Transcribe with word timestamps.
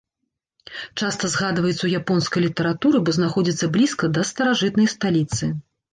Часта 0.99 1.29
згадваецца 1.33 1.77
ў 1.85 1.93
японскай 2.01 2.41
літаратуры, 2.47 2.97
бо 3.11 3.15
знаходзіцца 3.19 3.69
блізка 3.77 4.05
да 4.19 4.25
старажытнай 4.31 4.87
сталіцы. 4.99 5.45